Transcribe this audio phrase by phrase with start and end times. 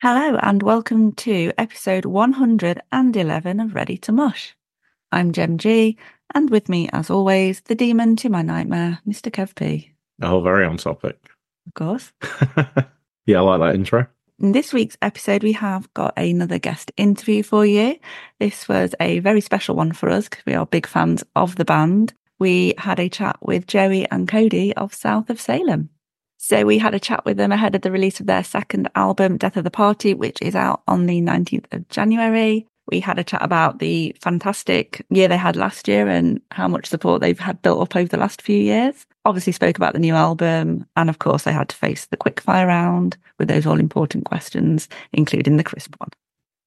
[0.00, 4.52] Hello, and welcome to episode 111 of Ready to Mosh.
[5.10, 5.98] I'm Gem G,
[6.32, 9.32] and with me, as always, the demon to my nightmare, Mr.
[9.32, 9.92] Kev P.
[10.22, 11.18] Oh, very on topic.
[11.66, 12.12] Of course.
[13.26, 14.06] yeah, I like that intro.
[14.38, 17.98] In this week's episode, we have got another guest interview for you.
[18.38, 21.64] This was a very special one for us because we are big fans of the
[21.64, 22.14] band.
[22.38, 25.90] We had a chat with Joey and Kodi of South of Salem.
[26.48, 29.36] So we had a chat with them ahead of the release of their second album,
[29.36, 32.66] Death of the Party, which is out on the 19th of January.
[32.90, 36.86] We had a chat about the fantastic year they had last year and how much
[36.86, 39.04] support they've had built up over the last few years.
[39.26, 40.86] Obviously spoke about the new album.
[40.96, 44.88] And of course, they had to face the quickfire round with those all important questions,
[45.12, 46.08] including the crisp one.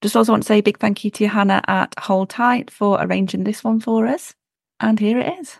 [0.00, 3.02] Just also want to say a big thank you to Hannah at Hold Tight for
[3.02, 4.32] arranging this one for us.
[4.78, 5.56] And here it is.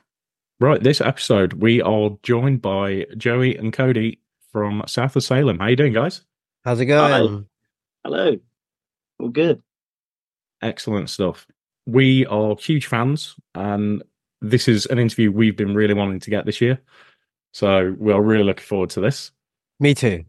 [0.62, 4.18] Right, this episode we are joined by Joey and Kodi
[4.52, 5.58] from South of Salem.
[5.58, 6.24] How you doing, guys?
[6.64, 7.48] How's it going?
[8.04, 8.38] Hello.
[9.18, 9.60] All good.
[10.62, 11.48] Excellent stuff.
[11.86, 14.04] We are huge fans, and
[14.40, 16.78] this is an interview we've been really wanting to get this year.
[17.52, 19.32] So we are really looking forward to this.
[19.80, 20.24] Me too.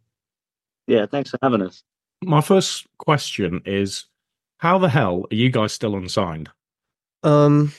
[0.87, 1.83] Yeah, thanks for having us.
[2.23, 4.05] My first question is
[4.57, 6.49] how the hell are you guys still unsigned?
[7.21, 7.71] Um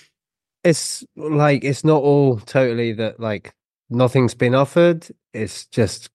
[0.64, 3.54] it's like it's not all totally that like
[3.90, 5.06] nothing's been offered.
[5.32, 6.10] It's just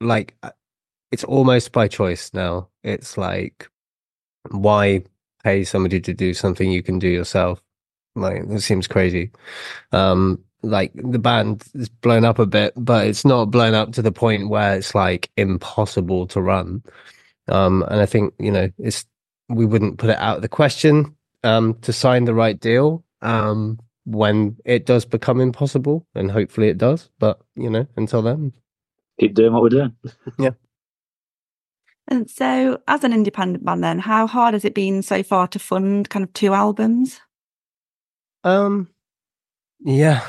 [0.00, 0.50] like uh,
[1.12, 2.68] it's almost by choice now.
[2.82, 3.68] It's like
[4.50, 5.04] why
[5.44, 7.62] pay somebody to do something you can do yourself?
[8.16, 9.30] Like it seems crazy.
[9.92, 14.02] Um like the band is blown up a bit, but it's not blown up to
[14.02, 16.82] the point where it's like impossible to run.
[17.48, 19.04] Um and I think, you know, it's
[19.50, 23.78] we wouldn't put it out of the question um to sign the right deal um,
[24.04, 27.10] when it does become impossible, and hopefully it does.
[27.18, 28.52] But you know, until then,
[29.20, 29.96] keep doing what we're doing.
[30.38, 30.50] yeah.
[32.10, 35.58] And so, as an independent band, then, how hard has it been so far to
[35.58, 37.20] fund kind of two albums?
[38.44, 38.88] Um,
[39.80, 40.24] yeah,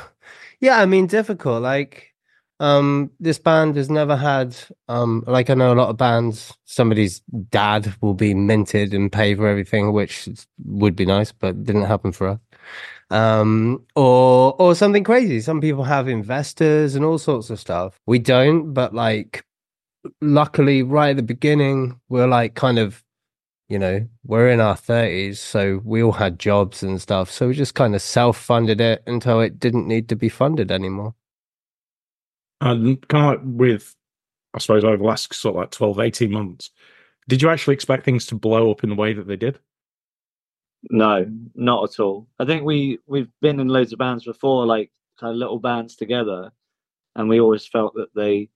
[0.60, 0.80] yeah.
[0.80, 1.62] I mean, difficult.
[1.62, 2.14] Like,
[2.60, 4.58] um, this band has never had,
[4.90, 6.54] um, like I know a lot of bands.
[6.66, 10.28] Somebody's dad will be minted and pay for everything, which
[10.66, 12.40] would be nice, but didn't happen for us
[13.10, 15.42] um, or or something crazy.
[15.42, 18.00] Some people have investors and all sorts of stuff.
[18.06, 19.46] We don't, but like,
[20.22, 23.04] luckily, right at the beginning, we're like kind of,
[23.68, 27.32] you know, we're in our thirties, so we all had jobs and stuff.
[27.32, 30.72] So we just kind of self funded it until it didn't need to be funded
[30.72, 31.16] anymore.
[32.62, 33.96] And kind of like with,
[34.54, 36.72] I suppose, over the last sort of like 12, 18 months,
[37.30, 39.60] did you actually expect things to blow up in the way that they did?
[40.90, 41.26] No,
[41.56, 42.28] not at all.
[42.40, 45.96] I think we we've been in loads of bands before, like kind of little bands
[45.96, 46.52] together,
[47.16, 48.50] and we always felt that they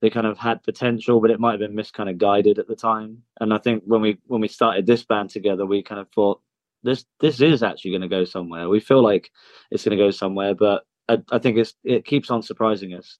[0.00, 2.66] they kind of had potential, but it might have been mis kind of guided at
[2.66, 3.22] the time.
[3.40, 6.40] And I think when we when we started this band together, we kind of thought
[6.82, 8.68] this this is actually going to go somewhere.
[8.68, 9.30] We feel like
[9.70, 13.18] it's going to go somewhere, but I, I, think it's it keeps on surprising us,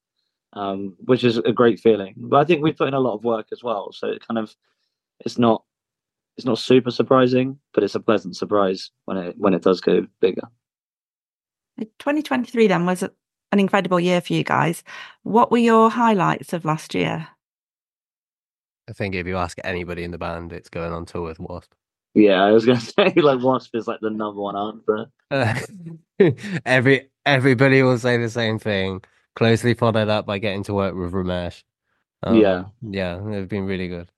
[0.54, 2.14] um, which is a great feeling.
[2.16, 4.38] But I think we put in a lot of work as well, so it kind
[4.38, 4.54] of
[5.20, 5.64] it's not
[6.40, 10.06] it's not super surprising, but it's a pleasant surprise when it when it does go
[10.20, 10.48] bigger.
[11.98, 13.10] 2023 then was an
[13.60, 14.82] incredible year for you guys.
[15.22, 17.28] What were your highlights of last year?
[18.88, 21.72] I think if you ask anybody in the band, it's going on tour with Wasp.
[22.14, 23.76] Yeah, I was going to say like W.A.S.P.
[23.76, 25.10] is like the number one answer.
[26.64, 29.02] Every everybody will say the same thing.
[29.36, 31.62] Closely followed up by getting to work with Romesh.
[32.22, 34.10] Um, yeah, yeah, they've been really good.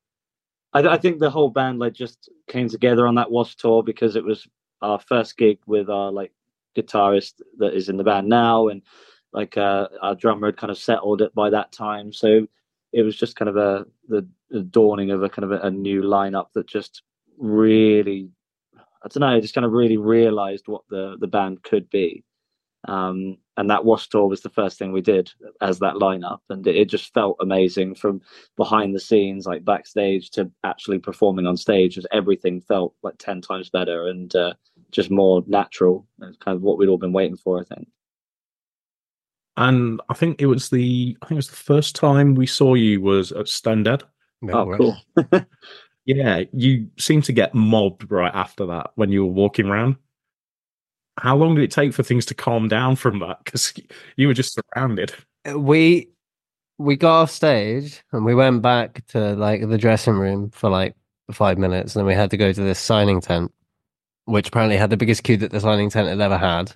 [0.73, 3.57] I, I, think the whole band like just came together on that W.A.S.P.
[3.59, 4.47] tour because it was
[4.81, 6.33] our first gig with our like
[6.77, 8.83] guitarist that is in the band now, and
[9.33, 12.13] like uh, our drummer had kind of settled it by that time.
[12.13, 12.47] So
[12.93, 15.71] it was just kind of a the, the dawning of a kind of a, a
[15.71, 17.03] new lineup that just
[17.39, 18.31] really,
[18.77, 22.25] I don't know, just kind of really realized what the the band could be.
[22.89, 24.09] Um, and that W.A.S.P.
[24.11, 25.31] tour was the first thing we did
[25.61, 28.21] as that lineup, and it, it, just felt amazing from
[28.57, 31.95] behind the scenes, like backstage, to actually performing on stage.
[31.95, 34.55] Just everything felt like ten times better and uh,
[34.91, 36.07] just more natural.
[36.23, 37.87] It's kind of what we'd all been waiting for, I think.
[39.57, 42.75] And I think it was the I think it was the first time we saw
[42.75, 44.03] you was at Stonedead.
[44.51, 44.97] oh, cool.
[46.07, 49.97] yeah, you seemed to get mobbed right after that when you were walking around
[51.19, 53.39] how long did it take for things to calm down from that?
[53.45, 53.75] Because
[54.17, 55.13] you were just surrounded.
[55.49, 56.09] Uh, we
[56.79, 60.95] we got off stage and we went back to like the dressing room for like
[61.31, 63.53] five minutes, and then we had to go to this signing tent,
[64.25, 66.73] which apparently had the biggest queue that the signing tent had ever had.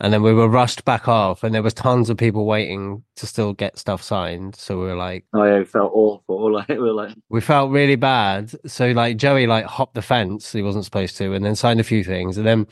[0.00, 3.26] and then we were rushed back off, and there was tons of people waiting to
[3.26, 4.54] still get stuff signed.
[4.54, 6.52] So we were like, oh yeah, it felt awful.
[6.52, 8.52] Like we were like, we felt really bad.
[8.70, 11.84] So like Joey like hopped the fence he wasn't supposed to, and then signed a
[11.84, 12.66] few things, and then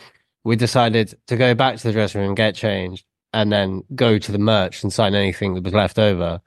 [0.46, 4.30] we decided to go back to the dressing room, get changed, and then go to
[4.30, 6.40] the merch and sign anything that was left over.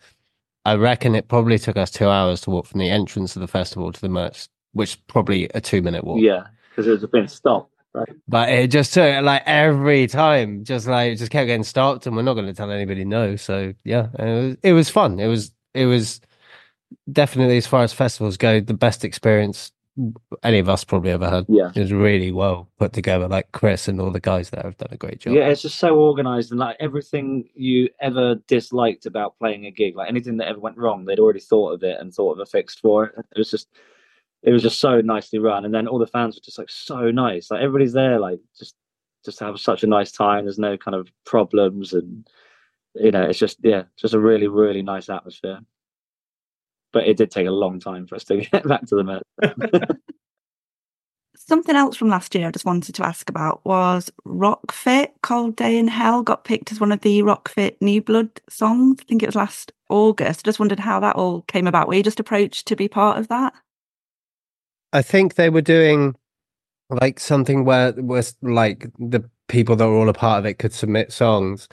[0.64, 3.48] I reckon it probably took us two hours to walk from the entrance of the
[3.48, 6.22] festival to the merch, which is probably a two minute walk.
[6.22, 7.74] yeah, because it was a bit stopped.
[7.94, 8.08] Right.
[8.26, 12.22] But it just took like every time, just like just kept getting stopped, and we're
[12.22, 13.36] not going to tell anybody no.
[13.36, 15.20] So yeah, it was, it was fun.
[15.20, 16.22] It was it was
[17.12, 19.74] definitely as far as festivals go, the best experience
[20.44, 21.46] any of us probably ever had.
[21.48, 21.72] Yeah.
[21.76, 23.28] It was really well put together.
[23.28, 25.34] Like Chris and all the guys there have done a great job.
[25.34, 29.96] Yeah, it's just so organized and like everything you ever disliked about playing a gig,
[29.96, 32.46] like anything that ever went wrong, they'd already thought of it and thought of a
[32.46, 33.16] fix for it.
[33.18, 33.70] It was just
[34.44, 35.66] it was just so nicely run.
[35.66, 37.52] And then all the fans were just like so nice.
[37.52, 38.76] Like everybody's there, like just
[39.26, 40.46] just have such a nice time.
[40.46, 42.28] There's no kind of problems and
[42.96, 45.60] you know, it's just yeah, just a really, really nice atmosphere.
[46.92, 49.24] But it did take a long time for us to get back to the Met.
[51.36, 55.10] Something else from last year I just wanted to ask about was Rockfit.
[55.24, 59.00] Cold Day in Hell got picked as one of the Rockfit New Blood songs.
[59.02, 60.42] I think it was last August.
[60.42, 61.88] I just wondered how that all came about.
[61.88, 63.54] Were you just approached to be part of that?
[64.94, 66.16] I think they were doing
[66.90, 70.74] like something where was like the people that were all a part of it could
[70.74, 71.68] submit songs.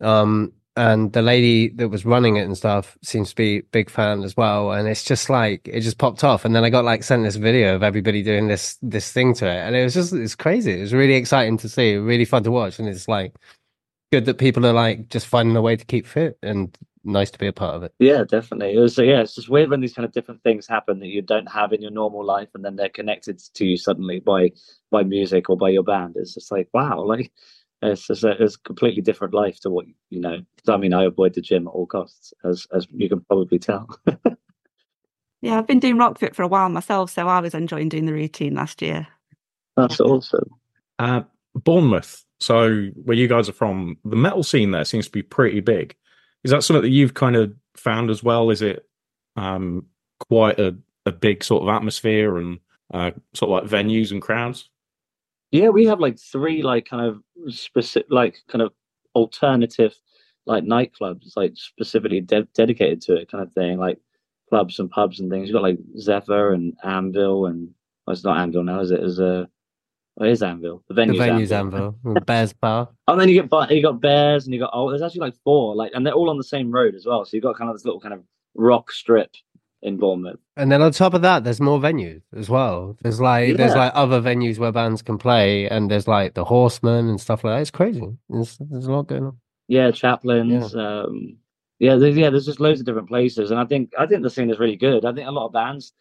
[0.00, 4.22] Um, and the lady that was running it and stuff seems to be big fan
[4.22, 4.70] as well.
[4.70, 6.44] And it's just like it just popped off.
[6.44, 9.46] And then I got like sent this video of everybody doing this this thing to
[9.46, 9.56] it.
[9.56, 10.78] And it was just it's crazy.
[10.78, 12.78] It was really exciting to see, really fun to watch.
[12.78, 13.34] And it's like
[14.12, 17.40] good that people are like just finding a way to keep fit and nice to
[17.40, 17.92] be a part of it.
[17.98, 18.76] Yeah, definitely.
[18.76, 21.22] It was yeah, it's just weird when these kind of different things happen that you
[21.22, 24.52] don't have in your normal life, and then they're connected to you suddenly by
[24.92, 26.14] by music or by your band.
[26.16, 27.32] It's just like wow, like
[27.82, 30.40] it's just a, it's a completely different life to what you know.
[30.66, 33.88] I mean, I avoid the gym at all costs, as as you can probably tell.
[35.42, 38.12] yeah, I've been doing Rockfit for a while myself, so I was enjoying doing the
[38.12, 39.06] routine last year.
[39.76, 40.50] That's awesome.
[40.98, 41.22] Uh,
[41.54, 42.24] Bournemouth.
[42.40, 45.94] So where you guys are from, the metal scene there seems to be pretty big.
[46.44, 48.50] Is that something that you've kind of found as well?
[48.50, 48.86] Is it
[49.36, 49.86] um,
[50.28, 52.58] quite a, a big sort of atmosphere and
[52.92, 54.68] uh, sort of like venues and crowds?
[55.50, 58.72] Yeah, we have like three like kind of specific, like kind of
[59.14, 59.94] alternative
[60.48, 63.98] like nightclubs, like specifically de- dedicated to it, kind of thing, like
[64.48, 65.48] clubs and pubs and things.
[65.48, 67.68] You've got like Zephyr and Anvil, and
[68.06, 69.00] well, it's not Anvil now, is it?
[69.00, 69.48] Is a
[70.18, 70.82] oh, it is Anvil.
[70.88, 71.96] The venue's, The venue's Anvil.
[72.04, 72.88] Anvil, Bears Bar.
[73.08, 75.36] Oh, and then you get you got Bears, and you got oh, there's actually like
[75.44, 77.24] four, like, and they're all on the same road as well.
[77.24, 78.22] So you've got kind of this little kind of
[78.54, 79.30] rock strip
[79.82, 80.40] in Bournemouth.
[80.56, 82.96] And then on top of that, there's more venues as well.
[83.02, 87.08] There's like there's like other venues where bands can play, and there's like the Horsemen
[87.08, 87.60] and stuff like that.
[87.60, 88.16] It's crazy.
[88.28, 89.38] There's, there's a lot going on.
[89.68, 90.74] Yeah, Chaplains.
[90.74, 91.36] Um,
[91.78, 94.30] yeah, there's, yeah, there's just loads of different places, and I think I think the
[94.30, 95.04] scene is really good.
[95.04, 95.92] I think a lot of bands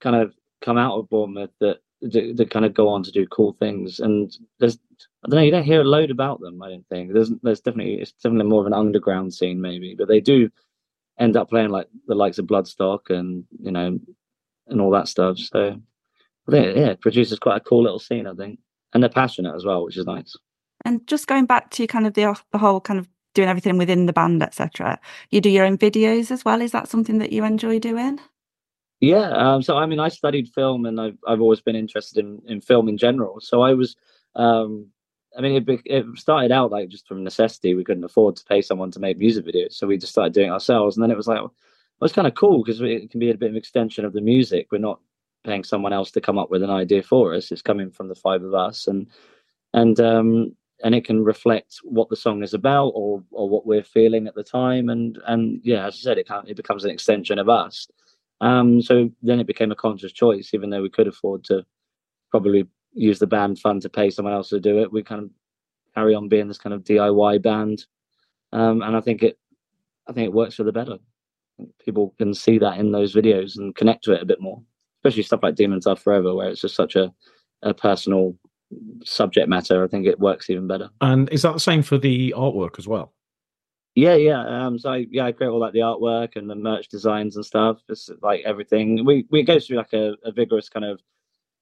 [0.00, 3.26] kind of come out of Bournemouth that that, that kind of go on to do
[3.26, 4.78] cool things, and there's
[5.24, 6.60] I don't know, you don't hear a load about them.
[6.62, 10.08] I don't think there's there's definitely it's definitely more of an underground scene maybe, but
[10.08, 10.50] they do
[11.20, 14.00] end up playing like the likes of Bloodstock and you know
[14.66, 15.38] and all that stuff.
[15.38, 15.80] So
[16.48, 18.26] I think yeah, it produces quite a cool little scene.
[18.26, 18.58] I think,
[18.92, 20.34] and they're passionate as well, which is nice.
[20.84, 24.06] And just going back to kind of the the whole kind of doing everything within
[24.06, 24.98] the band, etc.
[25.30, 26.60] You do your own videos as well.
[26.60, 28.18] Is that something that you enjoy doing?
[29.00, 32.40] Yeah, um, so I mean, I studied film, and I've I've always been interested in
[32.46, 33.40] in film in general.
[33.40, 33.96] So I was,
[34.34, 34.88] um,
[35.40, 37.74] I mean, it it started out like just from necessity.
[37.74, 40.48] We couldn't afford to pay someone to make music videos, so we just started doing
[40.48, 40.96] it ourselves.
[40.96, 41.54] And then it was like, well,
[42.02, 44.20] it's kind of cool because it can be a bit of an extension of the
[44.20, 44.66] music.
[44.70, 45.00] We're not
[45.44, 47.50] paying someone else to come up with an idea for us.
[47.50, 49.06] It's coming from the five of us, and
[49.72, 50.54] and um,
[50.84, 54.34] and it can reflect what the song is about or or what we're feeling at
[54.34, 54.90] the time.
[54.90, 57.88] And and yeah, as I said, it can it becomes an extension of us.
[58.42, 61.64] Um, so then it became a conscious choice, even though we could afford to
[62.30, 64.92] probably use the band fund to pay someone else to do it.
[64.92, 65.30] We kind of
[65.94, 67.86] carry on being this kind of DIY band,
[68.52, 69.38] um, and I think it,
[70.08, 70.98] I think it works for the better.
[71.84, 74.62] People can see that in those videos and connect to it a bit more,
[74.98, 77.12] especially stuff like Demons Are Forever, where it's just such a,
[77.62, 78.36] a personal
[79.04, 79.84] subject matter.
[79.84, 80.90] I think it works even better.
[81.00, 83.12] And is that the same for the artwork as well?
[83.94, 84.46] Yeah, yeah.
[84.46, 87.44] Um, so I, yeah, I create all like the artwork and the merch designs and
[87.44, 87.78] stuff.
[87.88, 89.04] It's like everything.
[89.04, 91.00] We we go through like a, a vigorous kind of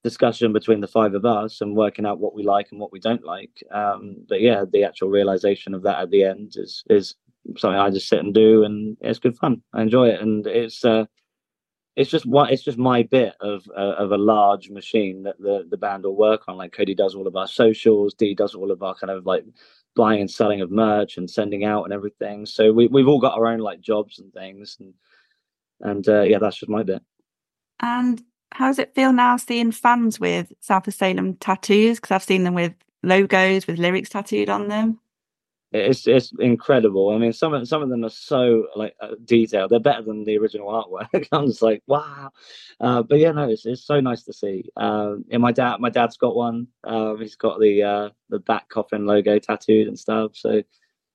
[0.05, 3.00] discussion between the five of us and working out what we like and what we
[3.00, 3.62] don't like.
[3.71, 7.14] Um, but yeah, the actual realization of that at the end is is
[7.57, 9.62] something I just sit and do, and it's good fun.
[9.73, 11.07] I enjoy it, and it's uh,
[11.97, 15.67] it's just what it's just my bit of uh, of a large machine that the
[15.69, 16.57] the band will work on.
[16.57, 19.45] Like Kodi does all of our socials, D does all of our kind of like
[19.97, 22.47] buying and selling of merch and sending out and everything.
[22.47, 24.95] So we we've all got our own like jobs and things, and
[25.81, 27.02] and uh, yeah, that's just my bit.
[27.81, 31.99] And how does it feel now seeing fans with South of Salem tattoos?
[31.99, 34.99] Because I've seen them with logos with lyrics tattooed on them.
[35.71, 37.11] It's it's incredible.
[37.11, 39.71] I mean, some of some of them are so like uh, detailed.
[39.71, 41.28] They're better than the original artwork.
[41.33, 42.31] I'm just like, wow.
[42.81, 44.71] Uh, but yeah, no, it's it's so nice to see.
[44.78, 46.69] Um, and my dad, my dad's got one.
[46.85, 50.37] Um, he's got the uh, the back coffin logo tattooed and stuff.
[50.37, 50.62] So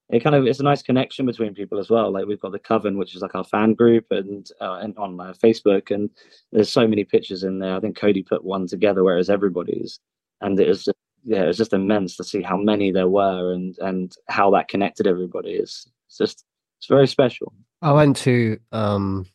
[0.10, 2.12] it kind of it's a nice connection between people as well.
[2.12, 5.20] Like we've got the Coven, which is like our fan group, and uh, and on
[5.20, 6.10] uh, Facebook, and
[6.52, 7.76] there's so many pictures in there.
[7.76, 10.00] I think Kodi put one together, whereas everybody's,
[10.42, 13.54] and it was just yeah, it was just immense to see how many there were
[13.54, 15.52] and and how that connected everybody.
[15.52, 16.46] It's, it's just
[16.80, 17.54] it's very special.
[17.82, 19.26] I went to um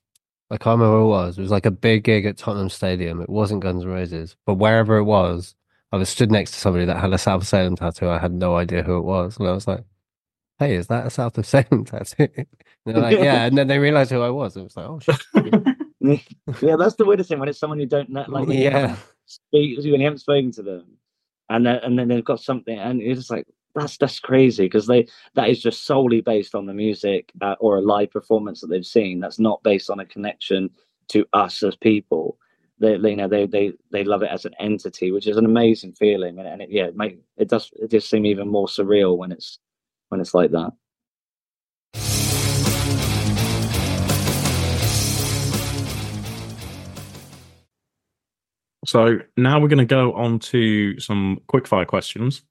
[0.50, 1.38] I can't remember what it was.
[1.38, 3.20] It was like a big gig at Tottenham Stadium.
[3.20, 5.54] It wasn't Guns N' Roses, but wherever it was,
[5.92, 8.08] I was stood next to somebody that had a South Salem tattoo.
[8.08, 9.84] I had no idea who it was, and I was like,
[10.58, 12.46] "Hey, is that a South of Salem tattoo?" And
[12.84, 14.56] they're like, "Yeah," and then they realized who I was.
[14.56, 15.22] It was like, "Oh shit!"
[16.62, 18.96] yeah, that's the weirdest thing when it's someone you don't know, like yeah,
[19.26, 20.84] speak when you haven't spoken to them,
[21.48, 24.86] and then and then they've got something, and you're just like, that's that's crazy because
[24.86, 28.68] they that is just solely based on the music uh, or a live performance that
[28.68, 29.20] they've seen.
[29.20, 30.70] That's not based on a connection
[31.08, 32.38] to us as people.
[32.80, 35.44] They, they you know they they they love it as an entity, which is an
[35.44, 38.66] amazing feeling, and, and it, yeah, it make it does it just seem even more
[38.66, 39.58] surreal when it's
[40.08, 40.72] when it's like that.
[48.84, 52.42] So now we're going to go on to some quickfire questions.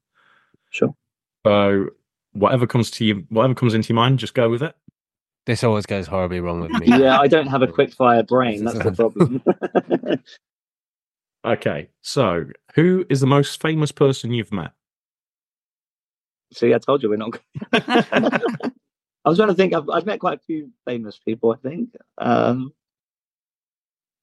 [0.70, 0.94] Sure.
[1.46, 1.88] So
[2.34, 4.76] whatever comes to you, whatever comes into your mind, just go with it.
[5.48, 6.88] this always goes horribly wrong with me.
[7.00, 8.66] Yeah, I don't have a quick fire brain.
[8.66, 9.42] That's the problem.
[11.46, 11.88] Okay.
[12.02, 14.72] So who is the most famous person you've met?
[16.54, 17.40] See, I told you we're not.
[17.74, 19.74] I was trying to think.
[19.74, 21.52] I've, I've met quite a few famous people.
[21.52, 21.90] I think.
[22.18, 22.72] Um,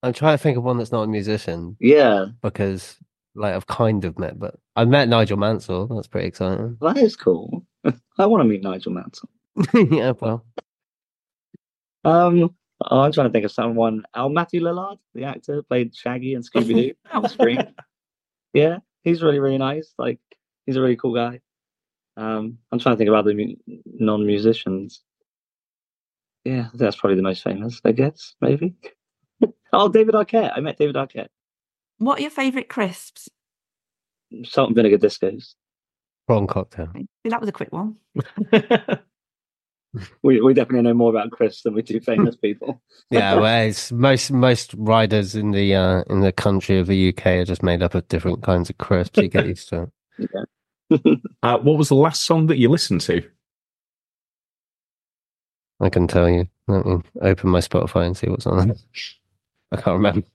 [0.02, 2.98] I'm trying to think of one that's not a musician yeah, because,
[3.34, 5.86] like, I've kind of met, but I've met Nigel Mansell.
[5.86, 6.76] That's pretty exciting.
[6.82, 7.64] that is cool.
[8.18, 9.30] I want to meet Nigel Mansell.
[9.90, 10.44] yeah, well,
[12.04, 12.54] Um,
[12.90, 14.04] oh, I'm trying to think of someone.
[14.12, 17.74] Oh, Matthew Lillard, the actor, played Shaggy and Scooby Doo on screen.
[18.52, 19.94] Yeah, he's really, really nice.
[19.98, 20.18] Like,
[20.66, 21.40] he's a really cool guy.
[22.16, 23.56] Um, I'm trying to think about the mu-
[23.86, 25.02] non-musicians.
[26.44, 27.80] Yeah, that's probably the most famous.
[27.84, 28.74] I guess maybe.
[29.72, 30.52] oh, David Arquette.
[30.54, 31.28] I met David Arquette.
[31.98, 33.28] What are your favourite crisps?
[34.44, 35.54] Salt and vinegar discos.
[36.28, 36.90] wrong cocktail.
[36.94, 37.96] See, That was a quick one.
[40.24, 42.82] We we definitely know more about Chris than we do famous people.
[43.10, 47.26] Yeah, well, it's most most riders in the uh, in the country of the UK
[47.26, 49.20] are just made up of different kinds of crisps.
[49.20, 49.82] You get used to
[50.18, 50.30] it.
[51.42, 53.22] uh, what was the last song that you listened to?
[55.80, 56.48] I can tell you.
[56.66, 58.76] Let me open my Spotify and see what's on there.
[59.72, 60.26] I can't remember.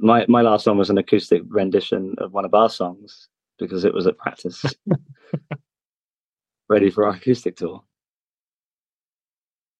[0.00, 3.94] my my last one was an acoustic rendition of one of our songs because it
[3.94, 4.64] was at practice,
[6.68, 7.82] ready for our acoustic tour.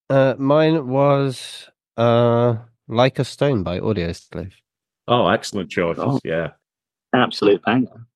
[0.08, 2.56] Uh, mine was uh,
[2.88, 4.52] "Like a Stone" by Audioslave.
[5.08, 5.98] Oh, excellent choice!
[5.98, 6.20] Oh.
[6.24, 6.52] Yeah.
[7.14, 8.06] Absolute banger.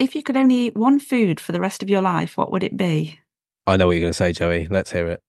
[0.00, 2.64] If you could only eat one food for the rest of your life, what would
[2.64, 3.20] it be?
[3.66, 4.66] I know what you're going to say, Joey.
[4.66, 5.22] Let's hear it.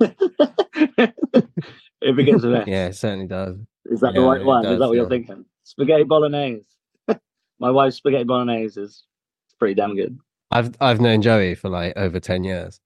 [2.00, 2.64] it begins with S.
[2.66, 3.56] Yeah, it certainly does.
[3.84, 4.64] Is that the right one?
[4.64, 5.44] does, is that what you're thinking?
[5.62, 6.66] Spaghetti bolognese.
[7.60, 9.04] My wife's spaghetti bolognese is
[9.60, 10.18] pretty damn good.
[10.50, 12.80] I've I've known Joey for like over ten years,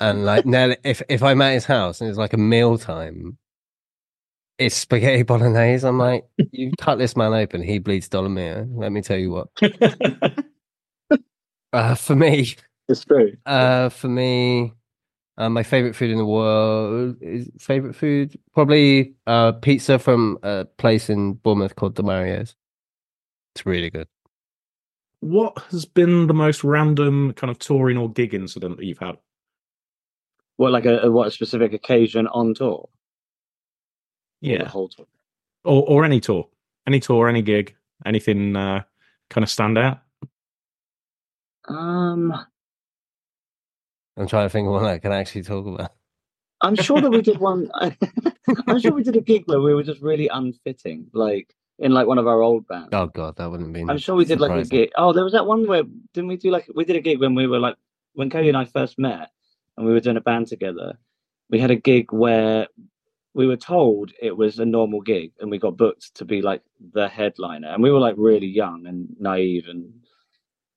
[0.00, 3.38] and like now if if I'm at his house and it's like a meal time,
[4.58, 5.86] it's spaghetti bolognese.
[5.86, 8.68] I'm like, you cut this man open, he bleeds Dolmio.
[8.70, 9.48] Let me tell you what.
[11.74, 12.54] Uh, for me,
[12.88, 13.36] It's true.
[13.46, 14.72] uh, for me,
[15.36, 20.64] uh, my favorite food in the world is favorite food probably uh pizza from a
[20.78, 22.54] place in Bournemouth called The Demario's.
[23.54, 24.06] It's really good.
[25.20, 29.16] what has been the most random kind of touring or gig incident that you've had?
[30.56, 32.68] What like a, a what a specific occasion on tour?
[32.78, 32.88] Or
[34.42, 34.68] the Yeah.
[34.68, 35.06] whole tour.
[35.64, 36.48] Or or any tour.
[36.86, 37.74] Any tour, any gig,
[38.06, 38.82] anything uh,
[39.30, 39.98] kind of stand out?
[41.68, 42.32] Um,
[44.16, 45.92] I'm trying to think of one I can actually talk about.
[46.60, 47.70] I'm sure that we did one.
[48.66, 52.06] I'm sure we did a gig where we were just really unfitting, like in like
[52.06, 52.88] one of our old bands.
[52.92, 53.84] Oh god, that wouldn't be.
[53.88, 54.90] I'm sure we did like a gig.
[54.96, 57.34] Oh, there was that one where didn't we do like we did a gig when
[57.34, 57.76] we were like
[58.14, 59.30] when Kodi and I first met
[59.76, 60.96] and we were doing a band together.
[61.50, 62.68] We had a gig where
[63.34, 66.62] we were told it was a normal gig and we got booked to be like
[66.92, 69.92] the headliner and we were like really young and naive and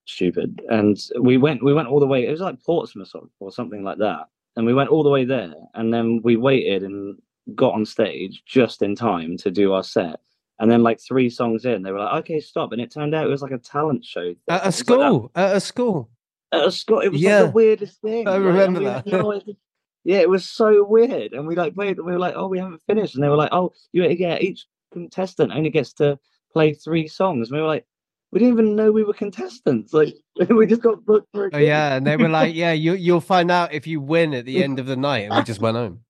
[0.07, 0.61] stupid.
[0.69, 2.25] And we went we went all the way.
[2.25, 4.27] It was like Portsmouth or, something like that.
[4.55, 7.17] And we went all the way there, and then we waited and
[7.55, 10.19] got on stage just in time to do our set.
[10.59, 13.27] And then, like three songs in, they were like, "Okay, stop!" And it turned out
[13.27, 15.31] it was like a talent show At a was like school.
[15.35, 16.09] At a school.
[16.51, 16.99] at a school.
[17.01, 17.41] It was Yeah.
[17.41, 18.27] like the weirdest thing.
[18.27, 19.11] I remember had that.
[19.11, 19.39] no
[20.03, 21.33] yeah, it was so weird.
[21.33, 21.99] And we like played.
[21.99, 24.65] We were like, "Oh, we haven't finished," and they were like, "Oh, you yeah, each
[24.91, 26.17] contestant only gets to
[26.51, 27.85] play three songs." And we were like,
[28.31, 29.93] "We didn't even know we were contestants.
[29.93, 30.15] Like,
[30.49, 33.21] we just got booked for a Oh yeah, and they were like, "Yeah, you you'll
[33.21, 35.77] find out if you win at the end of the night." And we just went
[35.77, 36.01] home.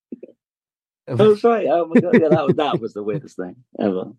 [1.07, 1.67] That's right.
[1.67, 4.11] Oh my god, yeah, that was that was the weirdest thing ever.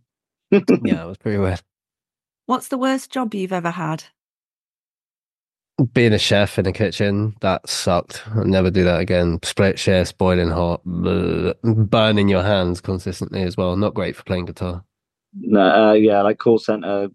[0.51, 1.61] yeah, it was pretty weird.
[2.47, 4.05] What's the worst job you've ever had?
[5.93, 8.25] Being a chef in a kitchen, that sucked.
[8.35, 9.39] I'll never do that again.
[9.45, 13.77] Split shifts, boiling hot, bleh, burning your hands consistently as well.
[13.77, 14.83] Not great for playing guitar.
[15.35, 17.09] No, uh, yeah, like call center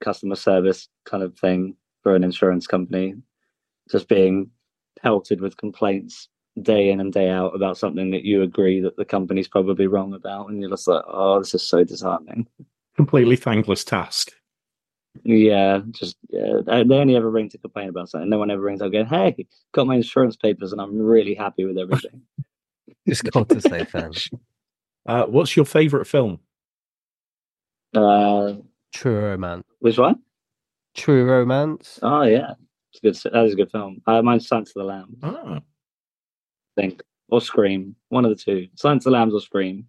[0.00, 3.14] customer service kind of thing for an insurance company,
[3.90, 4.50] just being
[5.00, 6.28] pelted with complaints
[6.62, 10.12] day in and day out about something that you agree that the company's probably wrong
[10.14, 12.46] about, and you're just like, oh, this is so disheartening.
[12.96, 14.32] Completely thankless task.
[15.24, 18.30] Yeah, just yeah, they they only ever ring to complain about something.
[18.30, 21.64] No one ever rings up going, "Hey, got my insurance papers, and I'm really happy
[21.64, 22.22] with everything."
[23.08, 24.28] Just got to say thanks.
[25.06, 26.38] Uh, what's your favorite film?
[27.94, 28.52] uh,
[28.92, 29.64] True romance.
[29.78, 30.20] which one?
[30.94, 31.98] True romance.
[32.02, 32.54] Oh yeah,
[32.92, 33.32] it's a good.
[33.32, 34.02] That is a good film.
[34.06, 35.18] Uh, mine's Silence of the Lambs.
[35.22, 38.68] Ah, I think, or Scream, one of the two.
[38.74, 39.86] Silence of the Lambs or Scream,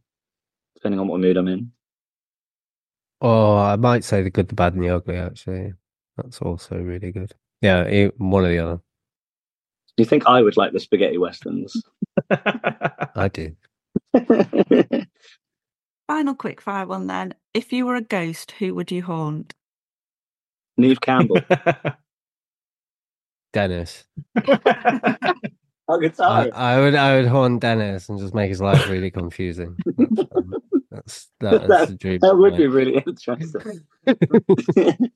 [0.76, 1.72] depending on what mood I'm in.
[3.22, 5.16] Oh, I might say the good, the bad, and the ugly.
[5.18, 5.74] Actually,
[6.18, 7.34] that's also really good.
[7.62, 8.82] Yeah, one or the other.
[9.98, 11.82] Do you think I would like the spaghetti westerns?
[12.32, 13.56] I do.
[16.12, 17.34] Final quick fire one then.
[17.54, 19.54] If you were a ghost, who would you haunt?
[20.76, 21.40] Neve Campbell.
[23.54, 24.04] Dennis.
[24.36, 25.30] I.
[26.54, 29.78] I would, I would haunt Dennis and just make his life really confusing.
[30.92, 32.20] That's um, that's, that's the dream.
[32.24, 32.62] that would mine.
[32.62, 33.80] be really interesting.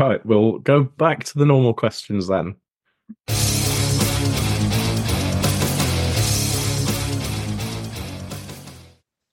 [0.00, 2.56] right, we'll go back to the normal questions then.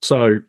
[0.05, 0.39] So,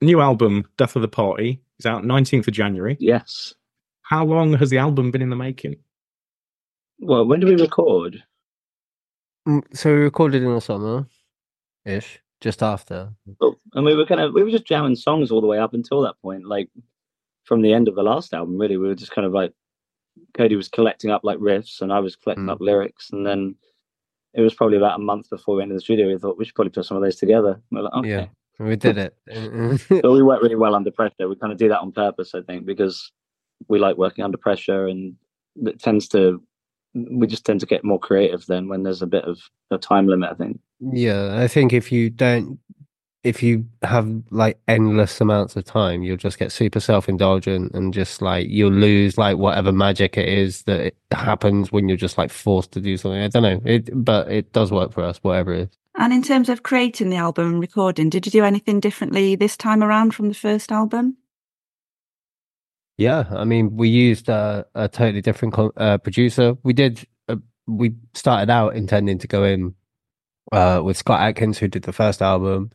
[0.00, 2.96] new album, Death of the Party, is out 19th of January.
[2.98, 3.54] yes.
[4.02, 5.76] How long has the album been in the making?
[6.98, 8.22] Well, when do we record?
[9.48, 11.06] Mm, So we recorded in the summer,
[11.86, 13.10] ish, just after.
[13.40, 15.72] Oh, and we were kind of we were just jamming songs all the way up
[15.74, 16.44] until that point.
[16.44, 16.68] Like
[17.44, 19.52] from the end of the last album, really, we were just kind of like
[20.36, 22.52] Cody was collecting up like riffs, and I was collecting Mm.
[22.52, 23.54] up lyrics, and then
[24.34, 26.08] it was probably about a month before we went to the studio.
[26.08, 27.62] We thought we should probably put some of those together.
[27.70, 28.08] We We're like, okay.
[28.10, 28.26] Yeah.
[28.58, 29.16] We did it.
[29.28, 30.00] Mm-hmm.
[30.00, 31.28] but we work really well under pressure.
[31.28, 33.10] We kind of do that on purpose, I think, because
[33.68, 35.14] we like working under pressure, and
[35.56, 36.42] it tends to
[36.94, 39.40] we just tend to get more creative then when there's a bit of
[39.70, 40.30] a time limit.
[40.30, 40.60] I think.
[40.80, 42.58] yeah, I think if you don't,
[43.24, 48.22] if you have like endless amounts of time, you'll just get super self-indulgent and just
[48.22, 52.30] like you'll lose like whatever magic it is that it happens when you're just like
[52.30, 53.20] forced to do something.
[53.20, 55.78] I don't know, it, but it does work for us, whatever it is.
[55.96, 59.56] And in terms of creating the album and recording, did you do anything differently this
[59.56, 61.16] time around from the first album?
[62.96, 66.56] Yeah, I mean, we used uh, a totally different co- uh, producer.
[66.62, 67.06] We did.
[67.28, 69.74] Uh, we started out intending to go in
[70.52, 72.70] uh, with Scott Atkins, who did the first album,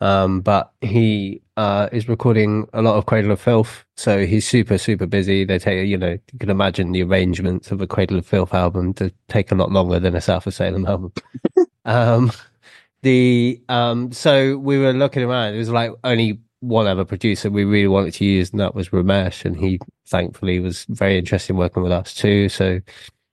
[0.00, 4.76] um, but he uh, is recording a lot of Cradle of Filth, so he's super
[4.76, 5.44] super busy.
[5.44, 8.92] They take, you know, you can imagine the arrangements of a Cradle of Filth album
[8.94, 11.12] to take a lot longer than a South of Salem album.
[11.86, 12.32] um,
[13.04, 15.54] the um, so we were looking around.
[15.54, 18.88] It was like only one other producer we really wanted to use, and that was
[18.88, 22.48] Romesh, and he thankfully was very interested in working with us too.
[22.48, 22.80] So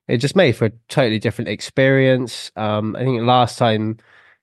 [0.07, 2.51] it just made for a totally different experience.
[2.55, 3.97] Um, I think last time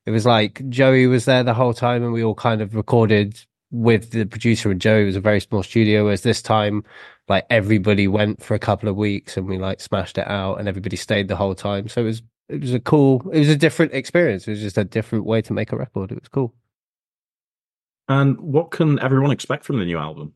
[0.07, 3.38] it was like Joey was there the whole time, and we all kind of recorded
[3.71, 5.03] with the producer and Joey.
[5.03, 6.85] It was a very small studio, whereas this time,
[7.29, 10.69] like everybody went for a couple of weeks, and we like smashed it out, and
[10.69, 11.88] everybody stayed the whole time.
[11.88, 14.47] So it was it was a cool, it was a different experience.
[14.47, 16.13] It was just a different way to make a record.
[16.13, 16.55] It was cool.
[18.09, 20.33] And what can everyone expect from the new album?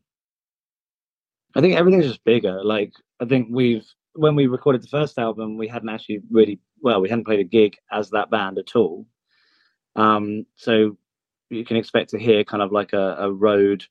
[1.55, 2.63] I think everything's just bigger.
[2.63, 7.01] Like I think we've when we recorded the first album, we hadn't actually really well,
[7.01, 9.05] we hadn't played a gig as that band at all.
[9.95, 10.97] Um, so
[11.49, 13.85] you can expect to hear kind of like a, a road.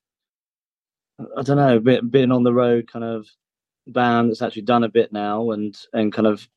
[1.36, 3.26] I don't know, bit been on the road kind of
[3.88, 6.48] band that's actually done a bit now and and kind of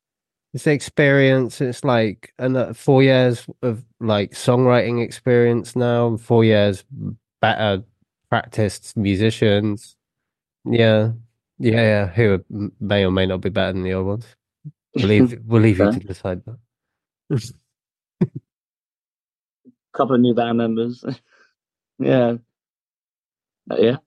[0.56, 1.60] It's the experience.
[1.60, 6.86] It's like another four years of like songwriting experience now, four years
[7.42, 7.84] better
[8.30, 9.98] practiced musicians.
[10.64, 11.12] Yeah,
[11.60, 12.08] Yeah, yeah.
[12.08, 12.42] Who
[12.80, 14.26] may or may not be better than the old ones.
[14.96, 17.54] We'll leave, we'll leave you to decide that.
[19.94, 21.04] couple of new band members.
[22.00, 22.36] yeah,
[23.70, 23.98] Uh, yeah.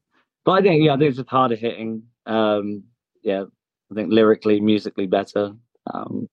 [0.46, 2.04] But I think yeah, I think it's just harder hitting.
[2.24, 2.84] Um,
[3.22, 3.44] yeah,
[3.92, 5.52] I think lyrically, musically better.
[5.92, 6.26] Um,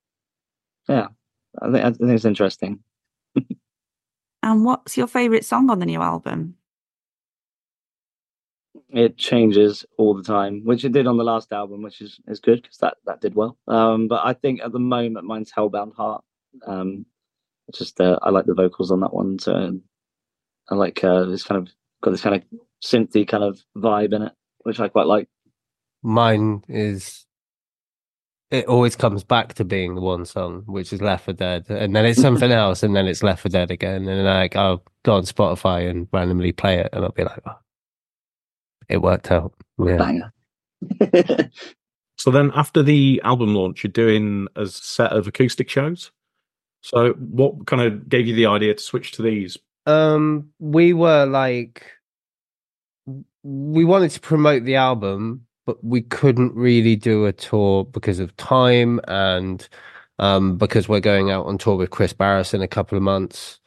[0.87, 1.07] yeah,
[1.61, 2.79] I think I think it's interesting.
[4.45, 6.53] And what's your favourite song on the new album?
[8.89, 12.39] It changes all the time, which it did on the last album, which is is
[12.39, 13.57] good because that that did well.
[13.67, 16.23] Um, but I think at the moment mine's Hellbound Heart.
[16.67, 17.07] Um,
[17.73, 19.79] just uh, I like the vocals on that one, so
[20.69, 22.43] I like uh, this kind of got this kind of
[22.83, 25.27] synthy kind of vibe in it, which I quite like.
[26.03, 27.25] Mine is.
[28.51, 31.95] It always comes back to being the one song, which is Left for Dead, and
[31.95, 34.83] then it's something else, and then it's Left for Dead again, and then like I'll
[35.03, 37.57] go on Spotify and randomly play it, and I'll be like, oh,
[38.87, 39.53] it worked out.
[39.79, 39.97] Yeah.
[39.97, 40.33] Banger.
[42.17, 46.11] So then, after the album launch, you're doing a set of acoustic shows.
[46.81, 49.57] So, what kind of gave you the idea to switch to these?
[49.85, 51.85] Um, we were like,
[53.43, 58.35] we wanted to promote the album, but we couldn't really do a tour because of
[58.37, 59.67] time and
[60.19, 63.59] um, because we're going out on tour with Kris Barras in a couple of months.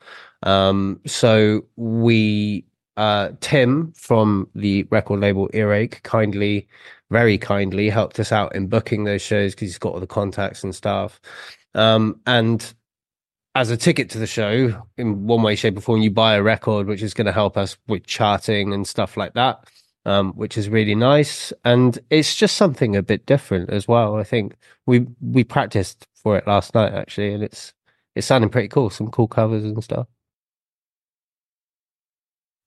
[0.43, 2.65] Um, so we,
[2.97, 6.69] uh, Tim from the record label Earache kindly,
[7.11, 10.63] very kindly helped us out in booking those shows because he's got all the contacts
[10.63, 11.21] and stuff.
[11.75, 12.73] Um, and
[13.55, 16.43] as a ticket to the show in one way, shape, or form, you buy a
[16.43, 19.65] record, which is going to help us with charting and stuff like that,
[20.05, 21.53] um, which is really nice.
[21.65, 24.17] And it's just something a bit different as well.
[24.17, 24.57] I think
[24.87, 27.73] we we practiced for it last night actually, and it's
[28.15, 28.91] it's sounding pretty cool.
[28.91, 30.07] Some cool covers and stuff.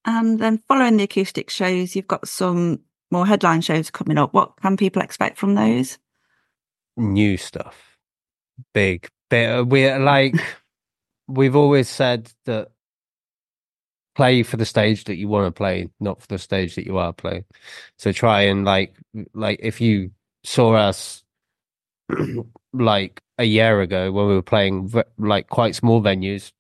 [0.06, 2.80] And then following the acoustic shows, you've got some
[3.12, 4.34] more headline shows coming up.
[4.34, 6.00] What can people expect from those?
[6.98, 7.98] New stuff,
[8.74, 9.08] big.
[9.30, 9.68] bit.
[9.68, 10.36] We're like
[11.28, 12.71] we've always said that
[14.16, 16.98] play for the stage that you want to play, not for the stage that you
[16.98, 17.46] are playing.
[17.98, 18.96] So try and like
[19.34, 20.12] like if you
[20.44, 21.24] saw us
[22.74, 26.52] like a year ago when we were playing like quite small venues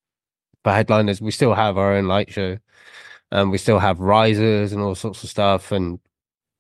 [0.63, 2.57] for headliners, we still have our own light show,
[3.31, 5.71] and we still have risers and all sorts of stuff.
[5.71, 5.99] And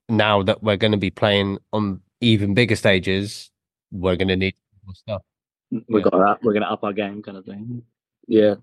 [0.09, 3.51] now that we're going to be playing on even bigger stages,
[3.91, 5.21] we're going to need more stuff.
[5.71, 6.01] we Yeah.
[6.01, 7.83] got our, we're going to up our game, kind of thing.
[8.27, 8.55] Yeah.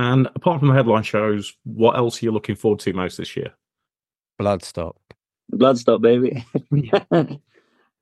[0.00, 3.36] And apart from the headline shows, what else are you looking forward to most this
[3.36, 3.52] year?
[4.40, 4.94] Bloodstock.
[5.52, 6.42] Bloodstock, baby.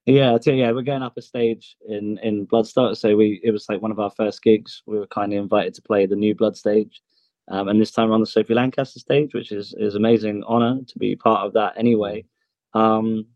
[0.06, 2.96] yeah, I tell you, yeah, we're going up a stage in in Bloodstock.
[2.96, 4.80] So we it was like one of our first gigs.
[4.86, 7.02] We were kindly invited to play the new Blood stage,
[7.48, 10.78] um, and this time we're on the Sophie Lancaster stage, which is is amazing honor
[10.86, 11.72] to be part of that.
[11.76, 12.26] Anyway,
[12.74, 13.26] um,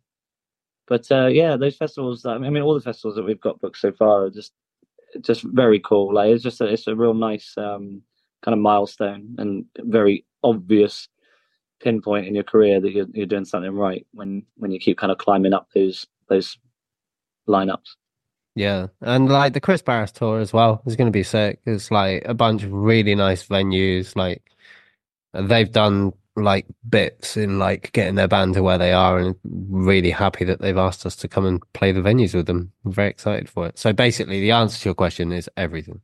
[0.87, 2.25] but uh, yeah, those festivals.
[2.25, 4.53] I mean, all the festivals that we've got booked so far are just
[5.21, 6.15] just very cool.
[6.15, 8.03] Like it's just a, it's a real nice um,
[8.43, 11.09] kind of milestone and very obvious
[11.81, 15.11] pinpoint in your career that you're, you're doing something right when when you keep kind
[15.13, 16.59] of climbing up those those
[17.49, 17.97] lineups.
[18.55, 21.61] Yeah, and like the Kris Barras tour as well is going to be sick.
[21.65, 24.15] It's like a bunch of really nice venues.
[24.15, 24.43] Like
[25.33, 30.11] they've done like bits in like getting their band to where they are, and really
[30.11, 32.73] happy that they've asked us to come and play the venues with them.
[32.85, 33.79] I'm very excited for it.
[33.79, 36.01] So basically, the answer to your question is everything.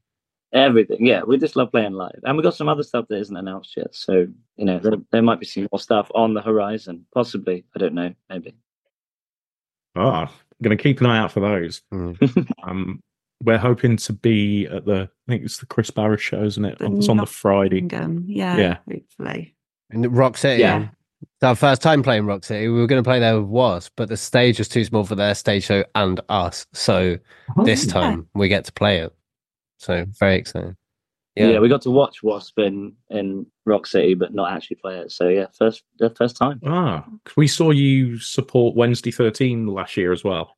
[0.53, 3.37] Everything, yeah, we just love playing live, and we got some other stuff that isn't
[3.37, 3.95] announced yet.
[3.95, 7.65] So you know, there, there might be some more stuff on the horizon, possibly.
[7.77, 8.55] I don't know, maybe.
[9.97, 10.33] Ah,
[10.63, 11.83] going to keep an eye out for those.
[11.93, 12.49] Mm.
[12.63, 13.03] Um,
[13.45, 16.79] we're hoping to be at the, I think it's the Kris Barras show, isn't it?
[16.81, 17.81] The It's on the Friday.
[17.81, 18.25] Bingham.
[18.27, 18.77] Yeah, Yeah.
[18.91, 19.55] hopefully.
[19.91, 20.61] And Rock City.
[20.61, 20.89] Yeah.
[21.23, 22.67] It's our first time playing Rock City.
[22.69, 25.15] We were going to play there with W.A.S.P., but the stage was too small for
[25.15, 26.67] their stage show and us.
[26.73, 27.17] So
[27.65, 27.93] this Yeah.
[27.93, 29.15] time we get to play it.
[29.79, 30.77] So very exciting.
[31.37, 31.49] Yeah.
[31.51, 31.59] Yeah.
[31.61, 32.65] we got to watch W.A.S.P.
[32.67, 35.13] in in Rock City, but not actually play it.
[35.13, 36.61] So yeah, first the first time.
[36.67, 40.57] Ah, 'cause we saw you support Wednesday 13 last year as well.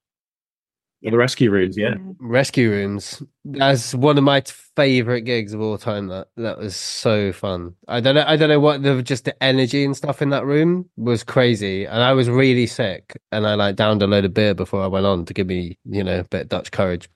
[1.03, 1.95] The rescue rooms, yeah.
[2.19, 3.23] Rescue Rooms.
[3.47, 4.43] That's one of my
[4.77, 6.09] favorite gigs of all time.
[6.09, 7.75] That that was so fun.
[7.89, 8.25] I don't know.
[8.27, 11.87] I don't know what the just the energy and stuff in that room was crazy.
[11.87, 14.89] And I was really sick, and I like downed a load of beer before I
[14.89, 17.09] went on to give me you know a bit of Dutch courage.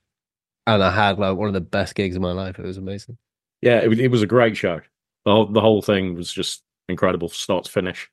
[0.66, 2.58] And I had like one of the best gigs of my life.
[2.58, 3.18] It was amazing.
[3.62, 4.80] Yeah, it, was- it was a great show.
[5.24, 8.10] The whole, the whole thing was just incredible, start to finish.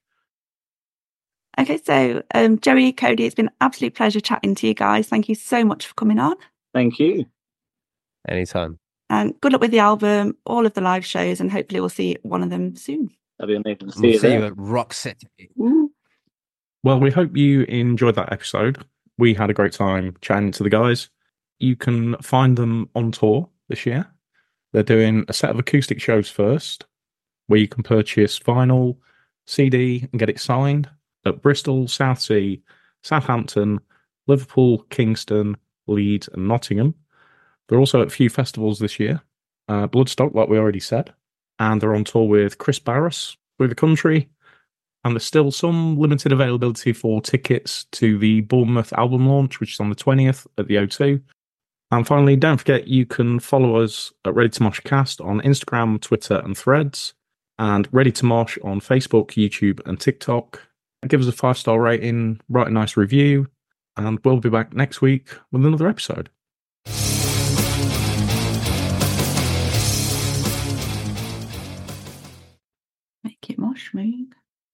[1.59, 5.07] Okay, so um, Joey, Kodi, it's been an absolute pleasure chatting to you guys.
[5.07, 6.35] Thank you so much for coming on.
[6.73, 7.25] Thank you.
[8.27, 8.79] Anytime.
[9.09, 12.15] And good luck with the album, all of the live shows, and hopefully we'll see
[12.23, 13.09] one of them soon.
[13.37, 14.39] That'd be amazing to see We'll you see there.
[14.39, 15.27] you at Rock City.
[15.59, 15.91] Ooh.
[16.83, 18.85] Well, we hope you enjoyed that episode.
[19.17, 21.09] We had a great time chatting to the guys.
[21.61, 24.07] You can find them on tour this year.
[24.73, 26.85] They're doing a set of acoustic shows first,
[27.47, 28.97] where you can purchase vinyl,
[29.45, 30.89] CD, and get it signed
[31.25, 32.57] at Bristol, Southsea,
[33.03, 33.79] Southampton,
[34.25, 36.95] Liverpool, Kingston, Leeds, and Nottingham.
[37.67, 39.21] They're also at a few festivals this year.
[39.67, 41.13] Uh, Bloodstock, like we already said,
[41.59, 44.29] and they're on tour with Kris Barras through the country.
[45.03, 49.79] And there's still some limited availability for tickets to the Bournemouth album launch, which is
[49.79, 51.21] on the 20th at the O2.
[51.91, 55.99] And finally, don't forget you can follow us at Ready to Mosh Cast on Instagram,
[55.99, 57.13] Twitter, and Threads,
[57.59, 60.61] and Ready to Mosh on Facebook, YouTube, and TikTok.
[61.07, 63.47] Give us a five star rating, write a nice review,
[63.97, 66.29] and we'll be back next week with another episode.